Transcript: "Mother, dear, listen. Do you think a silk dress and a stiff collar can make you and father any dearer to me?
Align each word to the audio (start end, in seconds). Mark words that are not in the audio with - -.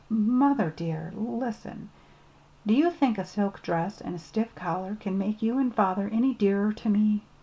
"Mother, 0.09 0.71
dear, 0.75 1.13
listen. 1.15 1.91
Do 2.65 2.73
you 2.73 2.89
think 2.89 3.19
a 3.19 3.23
silk 3.23 3.61
dress 3.61 4.01
and 4.01 4.15
a 4.15 4.17
stiff 4.17 4.55
collar 4.55 4.95
can 4.99 5.15
make 5.15 5.43
you 5.43 5.59
and 5.59 5.71
father 5.71 6.09
any 6.11 6.33
dearer 6.33 6.73
to 6.73 6.89
me? 6.89 7.23